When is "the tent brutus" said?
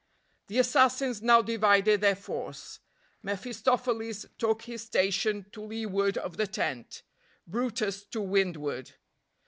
6.37-8.03